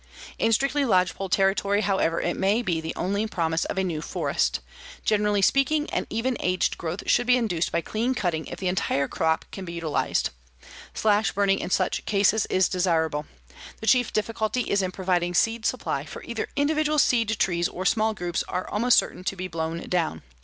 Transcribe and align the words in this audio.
In 0.39 0.51
strictly 0.51 0.83
lodgepole 0.83 1.29
territory, 1.29 1.81
however, 1.81 2.19
it 2.21 2.35
may 2.35 2.63
be 2.63 2.81
the 2.81 2.95
only 2.95 3.27
promise 3.27 3.65
of 3.65 3.77
a 3.77 3.83
new 3.83 4.01
forest. 4.01 4.59
Generally 5.05 5.43
speaking, 5.43 5.87
an 5.91 6.07
even 6.09 6.37
aged 6.39 6.75
growth 6.75 7.03
should 7.05 7.27
be 7.27 7.37
induced 7.37 7.71
by 7.71 7.81
clean 7.81 8.15
cutting 8.15 8.47
if 8.47 8.57
the 8.57 8.67
entire 8.67 9.07
crop 9.07 9.45
can 9.51 9.63
be 9.63 9.73
utilized. 9.73 10.31
Slash 10.95 11.33
burning 11.33 11.59
in 11.59 11.69
such 11.69 12.03
cases 12.05 12.47
is 12.47 12.67
desirable. 12.67 13.27
The 13.79 13.85
chief 13.85 14.11
difficulty 14.11 14.61
is 14.61 14.81
in 14.81 14.89
providing 14.91 15.35
seed 15.35 15.67
supply, 15.67 16.03
for 16.07 16.23
either 16.23 16.49
individual 16.55 16.97
seed 16.97 17.37
trees 17.37 17.67
or 17.69 17.85
small 17.85 18.15
groups 18.15 18.43
are 18.47 18.67
almost 18.67 18.97
certain 18.97 19.23
to 19.25 19.35
be 19.35 19.47
blown 19.47 19.81
down. 19.87 20.23